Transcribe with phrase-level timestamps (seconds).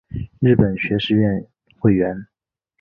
[0.39, 1.45] 日本学士院
[1.79, 2.25] 会员。